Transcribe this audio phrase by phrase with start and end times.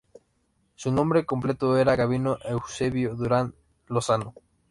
[0.73, 3.53] Su nombre completo era Gabino Eusebio Duran
[3.85, 4.33] Lozano.